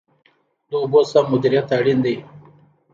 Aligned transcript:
د 0.69 0.71
اوبو 0.81 0.99
سم 1.11 1.25
مدیریت 1.33 1.67
اړین 1.77 1.99
دی 2.05 2.15